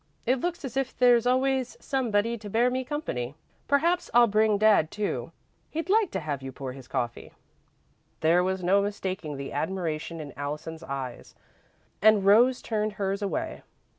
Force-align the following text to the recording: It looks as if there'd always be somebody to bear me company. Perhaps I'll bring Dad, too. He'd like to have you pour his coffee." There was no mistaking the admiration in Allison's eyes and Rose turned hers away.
It 0.25 0.39
looks 0.41 0.65
as 0.65 0.75
if 0.75 0.97
there'd 0.97 1.27
always 1.27 1.75
be 1.75 1.83
somebody 1.83 2.35
to 2.35 2.49
bear 2.49 2.71
me 2.71 2.83
company. 2.83 3.35
Perhaps 3.67 4.09
I'll 4.15 4.25
bring 4.25 4.57
Dad, 4.57 4.89
too. 4.89 5.31
He'd 5.69 5.91
like 5.91 6.09
to 6.09 6.19
have 6.21 6.41
you 6.41 6.51
pour 6.51 6.71
his 6.73 6.87
coffee." 6.87 7.33
There 8.21 8.43
was 8.43 8.63
no 8.63 8.81
mistaking 8.81 9.37
the 9.37 9.53
admiration 9.53 10.19
in 10.19 10.33
Allison's 10.35 10.81
eyes 10.81 11.35
and 12.01 12.25
Rose 12.25 12.63
turned 12.63 12.93
hers 12.93 13.21
away. 13.21 13.61